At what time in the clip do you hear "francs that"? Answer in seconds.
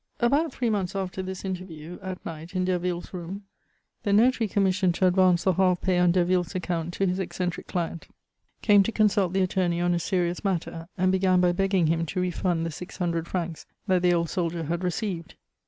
13.27-14.01